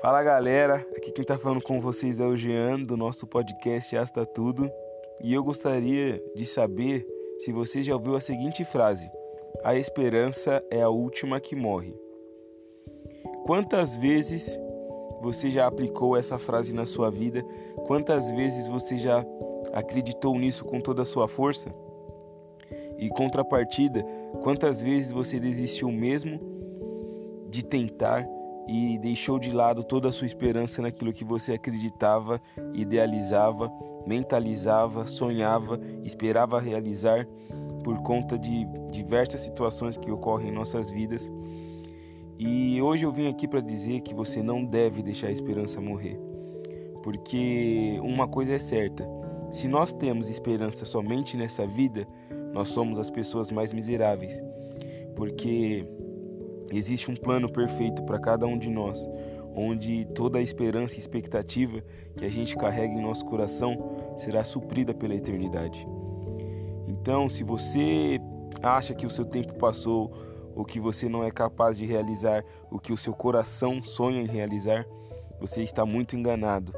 Fala 0.00 0.22
galera, 0.22 0.76
aqui 0.96 1.12
quem 1.12 1.22
tá 1.22 1.36
falando 1.36 1.62
com 1.62 1.78
vocês 1.78 2.20
é 2.20 2.24
o 2.24 2.34
Jean 2.34 2.80
do 2.80 2.96
nosso 2.96 3.26
podcast 3.26 3.94
Asta 3.98 4.24
Tudo 4.24 4.70
e 5.22 5.34
eu 5.34 5.44
gostaria 5.44 6.24
de 6.34 6.46
saber 6.46 7.06
se 7.40 7.52
você 7.52 7.82
já 7.82 7.92
ouviu 7.92 8.16
a 8.16 8.20
seguinte 8.20 8.64
frase: 8.64 9.06
A 9.62 9.76
esperança 9.76 10.64
é 10.70 10.80
a 10.80 10.88
última 10.88 11.38
que 11.38 11.54
morre. 11.54 11.94
Quantas 13.44 13.94
vezes 13.94 14.58
você 15.20 15.50
já 15.50 15.66
aplicou 15.66 16.16
essa 16.16 16.38
frase 16.38 16.74
na 16.74 16.86
sua 16.86 17.10
vida? 17.10 17.44
Quantas 17.86 18.30
vezes 18.30 18.68
você 18.68 18.96
já 18.96 19.22
acreditou 19.74 20.34
nisso 20.38 20.64
com 20.64 20.80
toda 20.80 21.02
a 21.02 21.06
sua 21.06 21.28
força? 21.28 21.68
E 22.98 23.10
contrapartida, 23.10 24.02
quantas 24.42 24.80
vezes 24.80 25.12
você 25.12 25.38
desistiu 25.38 25.92
mesmo 25.92 26.40
de 27.50 27.62
tentar 27.62 28.26
e 28.68 28.98
deixou 28.98 29.38
de 29.38 29.50
lado 29.52 29.82
toda 29.82 30.08
a 30.08 30.12
sua 30.12 30.26
esperança 30.26 30.80
naquilo 30.80 31.12
que 31.12 31.24
você 31.24 31.52
acreditava, 31.52 32.40
idealizava, 32.74 33.70
mentalizava, 34.06 35.06
sonhava, 35.06 35.80
esperava 36.04 36.60
realizar 36.60 37.26
por 37.82 37.98
conta 38.02 38.38
de 38.38 38.66
diversas 38.90 39.40
situações 39.40 39.96
que 39.96 40.10
ocorrem 40.10 40.48
em 40.48 40.54
nossas 40.54 40.90
vidas. 40.90 41.30
E 42.38 42.80
hoje 42.80 43.04
eu 43.04 43.12
vim 43.12 43.28
aqui 43.28 43.46
para 43.46 43.60
dizer 43.60 44.00
que 44.00 44.14
você 44.14 44.42
não 44.42 44.64
deve 44.64 45.02
deixar 45.02 45.28
a 45.28 45.32
esperança 45.32 45.80
morrer. 45.80 46.18
Porque 47.02 47.98
uma 48.02 48.28
coisa 48.28 48.54
é 48.54 48.58
certa: 48.58 49.06
se 49.50 49.68
nós 49.68 49.92
temos 49.92 50.28
esperança 50.28 50.84
somente 50.84 51.36
nessa 51.36 51.66
vida, 51.66 52.06
nós 52.52 52.68
somos 52.68 52.98
as 52.98 53.10
pessoas 53.10 53.50
mais 53.50 53.72
miseráveis. 53.72 54.42
Porque 55.16 55.86
Existe 56.70 57.10
um 57.10 57.16
plano 57.16 57.50
perfeito 57.50 58.02
para 58.04 58.18
cada 58.18 58.46
um 58.46 58.58
de 58.58 58.70
nós, 58.70 58.98
onde 59.54 60.04
toda 60.14 60.38
a 60.38 60.42
esperança 60.42 60.96
e 60.96 60.98
expectativa 60.98 61.82
que 62.16 62.24
a 62.24 62.28
gente 62.28 62.56
carrega 62.56 62.94
em 62.94 63.02
nosso 63.02 63.24
coração 63.24 64.14
será 64.16 64.44
suprida 64.44 64.94
pela 64.94 65.14
eternidade. 65.14 65.86
Então, 66.86 67.28
se 67.28 67.42
você 67.42 68.20
acha 68.62 68.94
que 68.94 69.06
o 69.06 69.10
seu 69.10 69.24
tempo 69.24 69.54
passou 69.54 70.12
ou 70.54 70.64
que 70.64 70.78
você 70.78 71.08
não 71.08 71.24
é 71.24 71.30
capaz 71.30 71.76
de 71.78 71.86
realizar 71.86 72.44
o 72.70 72.78
que 72.78 72.92
o 72.92 72.96
seu 72.96 73.14
coração 73.14 73.82
sonha 73.82 74.20
em 74.20 74.26
realizar, 74.26 74.86
você 75.40 75.62
está 75.62 75.86
muito 75.86 76.16
enganado. 76.16 76.72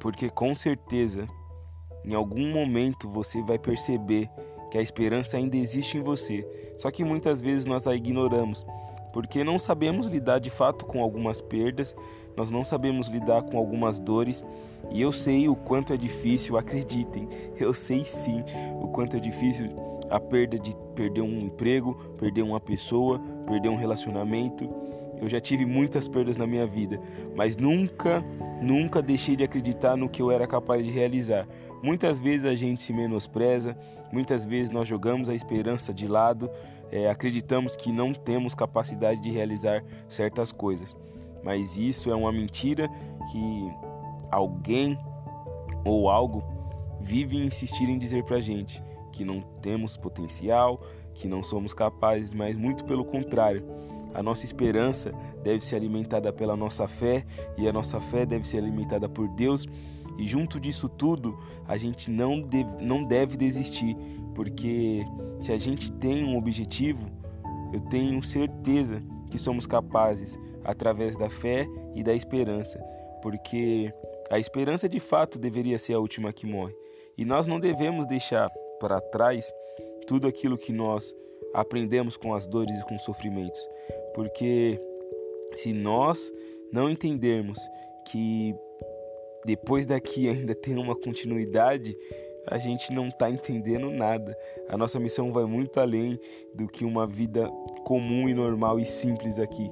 Porque 0.00 0.30
com 0.30 0.54
certeza, 0.54 1.26
em 2.06 2.14
algum 2.14 2.52
momento 2.52 3.08
você 3.08 3.42
vai 3.42 3.58
perceber 3.58 4.30
que 4.70 4.78
a 4.78 4.82
esperança 4.82 5.36
ainda 5.36 5.56
existe 5.56 5.98
em 5.98 6.02
você, 6.02 6.46
só 6.76 6.90
que 6.90 7.04
muitas 7.04 7.40
vezes 7.40 7.66
nós 7.66 7.86
a 7.86 7.94
ignoramos, 7.94 8.66
porque 9.12 9.42
não 9.42 9.58
sabemos 9.58 10.06
lidar 10.06 10.38
de 10.38 10.50
fato 10.50 10.84
com 10.84 11.02
algumas 11.02 11.40
perdas, 11.40 11.96
nós 12.36 12.50
não 12.50 12.62
sabemos 12.62 13.08
lidar 13.08 13.42
com 13.42 13.56
algumas 13.56 13.98
dores, 13.98 14.44
e 14.90 15.00
eu 15.00 15.10
sei 15.10 15.48
o 15.48 15.56
quanto 15.56 15.92
é 15.92 15.96
difícil, 15.96 16.56
acreditem, 16.56 17.28
eu 17.58 17.72
sei 17.72 18.04
sim 18.04 18.44
o 18.80 18.88
quanto 18.88 19.16
é 19.16 19.20
difícil 19.20 19.70
a 20.10 20.20
perda 20.20 20.58
de 20.58 20.74
perder 20.94 21.20
um 21.20 21.40
emprego, 21.40 21.94
perder 22.18 22.42
uma 22.42 22.60
pessoa, 22.60 23.20
perder 23.46 23.68
um 23.68 23.76
relacionamento. 23.76 24.68
Eu 25.20 25.28
já 25.28 25.40
tive 25.40 25.64
muitas 25.64 26.06
perdas 26.06 26.36
na 26.36 26.46
minha 26.46 26.66
vida, 26.66 27.00
mas 27.34 27.56
nunca, 27.56 28.22
nunca 28.60 29.00
deixei 29.00 29.34
de 29.34 29.44
acreditar 29.44 29.96
no 29.96 30.08
que 30.08 30.20
eu 30.20 30.30
era 30.30 30.46
capaz 30.46 30.84
de 30.84 30.90
realizar. 30.90 31.48
Muitas 31.82 32.18
vezes 32.18 32.46
a 32.46 32.54
gente 32.54 32.82
se 32.82 32.92
menospreza, 32.92 33.76
muitas 34.12 34.44
vezes 34.44 34.70
nós 34.70 34.88
jogamos 34.88 35.28
a 35.28 35.34
esperança 35.34 35.92
de 35.92 36.06
lado, 36.06 36.50
é, 36.90 37.08
acreditamos 37.08 37.76
que 37.76 37.92
não 37.92 38.12
temos 38.12 38.54
capacidade 38.54 39.20
de 39.20 39.30
realizar 39.30 39.84
certas 40.08 40.52
coisas. 40.52 40.96
Mas 41.42 41.76
isso 41.76 42.10
é 42.10 42.14
uma 42.14 42.32
mentira 42.32 42.88
que 43.30 43.70
alguém 44.30 44.98
ou 45.84 46.08
algo 46.10 46.42
vive 47.00 47.36
insistir 47.36 47.88
em 47.88 47.98
dizer 47.98 48.24
pra 48.24 48.40
gente 48.40 48.82
que 49.12 49.24
não 49.24 49.40
temos 49.62 49.96
potencial, 49.96 50.82
que 51.14 51.26
não 51.26 51.42
somos 51.42 51.72
capazes, 51.72 52.34
mas 52.34 52.56
muito 52.56 52.84
pelo 52.84 53.04
contrário. 53.04 53.64
A 54.12 54.22
nossa 54.22 54.44
esperança 54.44 55.12
deve 55.42 55.60
ser 55.60 55.76
alimentada 55.76 56.32
pela 56.32 56.56
nossa 56.56 56.86
fé 56.86 57.24
e 57.56 57.68
a 57.68 57.72
nossa 57.72 58.00
fé 58.00 58.26
deve 58.26 58.46
ser 58.46 58.58
alimentada 58.58 59.08
por 59.08 59.28
Deus 59.28 59.66
e 60.18 60.26
junto 60.26 60.58
disso 60.58 60.88
tudo, 60.88 61.38
a 61.66 61.76
gente 61.76 62.10
não 62.10 62.40
deve, 62.40 62.84
não 62.84 63.04
deve 63.04 63.36
desistir, 63.36 63.96
porque 64.34 65.04
se 65.40 65.52
a 65.52 65.58
gente 65.58 65.92
tem 65.92 66.24
um 66.24 66.36
objetivo, 66.36 67.06
eu 67.72 67.80
tenho 67.80 68.22
certeza 68.22 69.02
que 69.30 69.38
somos 69.38 69.66
capazes, 69.66 70.38
através 70.66 71.16
da 71.16 71.30
fé 71.30 71.66
e 71.94 72.02
da 72.02 72.12
esperança, 72.12 72.78
porque 73.22 73.92
a 74.28 74.38
esperança 74.38 74.88
de 74.88 74.98
fato 74.98 75.38
deveria 75.38 75.78
ser 75.78 75.94
a 75.94 76.00
última 76.00 76.32
que 76.32 76.46
morre. 76.46 76.74
E 77.16 77.24
nós 77.24 77.46
não 77.46 77.60
devemos 77.60 78.06
deixar 78.06 78.50
para 78.80 79.00
trás 79.00 79.50
tudo 80.06 80.26
aquilo 80.26 80.58
que 80.58 80.72
nós 80.72 81.14
aprendemos 81.54 82.16
com 82.16 82.34
as 82.34 82.46
dores 82.46 82.78
e 82.78 82.84
com 82.84 82.96
os 82.96 83.04
sofrimentos, 83.04 83.60
porque 84.14 84.80
se 85.54 85.72
nós 85.72 86.32
não 86.72 86.90
entendermos 86.90 87.58
que 88.08 88.54
depois 89.46 89.86
daqui 89.86 90.28
ainda 90.28 90.56
tem 90.56 90.76
uma 90.76 90.96
continuidade, 90.96 91.96
a 92.48 92.58
gente 92.58 92.92
não 92.92 93.08
está 93.08 93.30
entendendo 93.30 93.90
nada. 93.90 94.36
A 94.68 94.76
nossa 94.76 94.98
missão 94.98 95.32
vai 95.32 95.44
muito 95.44 95.78
além 95.78 96.18
do 96.52 96.66
que 96.66 96.84
uma 96.84 97.06
vida 97.06 97.48
comum 97.84 98.28
e 98.28 98.34
normal 98.34 98.80
e 98.80 98.84
simples 98.84 99.38
aqui. 99.38 99.70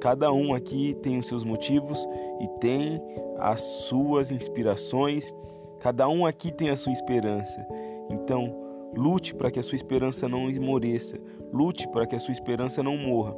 Cada 0.00 0.32
um 0.32 0.54
aqui 0.54 0.96
tem 1.02 1.18
os 1.18 1.26
seus 1.26 1.42
motivos 1.42 1.98
e 2.40 2.48
tem 2.60 3.02
as 3.38 3.60
suas 3.60 4.30
inspirações. 4.30 5.32
Cada 5.80 6.08
um 6.08 6.24
aqui 6.24 6.52
tem 6.52 6.70
a 6.70 6.76
sua 6.76 6.92
esperança. 6.92 7.66
Então, 8.08 8.54
lute 8.96 9.34
para 9.34 9.50
que 9.50 9.58
a 9.58 9.62
sua 9.64 9.76
esperança 9.76 10.28
não 10.28 10.48
esmoreça. 10.48 11.18
Lute 11.52 11.86
para 11.88 12.06
que 12.06 12.16
a 12.16 12.20
sua 12.20 12.32
esperança 12.32 12.82
não 12.82 12.96
morra 12.96 13.34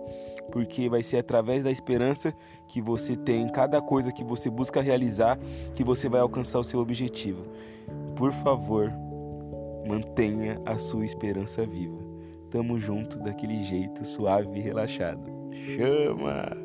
porque 0.50 0.88
vai 0.88 1.02
ser 1.02 1.18
através 1.18 1.62
da 1.62 1.70
esperança 1.70 2.34
que 2.68 2.80
você 2.80 3.16
tem 3.16 3.42
em 3.42 3.48
cada 3.48 3.80
coisa 3.80 4.12
que 4.12 4.24
você 4.24 4.50
busca 4.50 4.80
realizar 4.80 5.38
que 5.74 5.84
você 5.84 6.08
vai 6.08 6.20
alcançar 6.20 6.58
o 6.58 6.64
seu 6.64 6.80
objetivo. 6.80 7.44
Por 8.16 8.32
favor, 8.32 8.92
mantenha 9.86 10.60
a 10.64 10.78
sua 10.78 11.04
esperança 11.04 11.66
viva. 11.66 11.98
Tamo 12.50 12.78
junto 12.78 13.18
daquele 13.18 13.64
jeito 13.64 14.04
suave 14.04 14.58
e 14.58 14.62
relaxado. 14.62 15.28
Chama! 15.76 16.56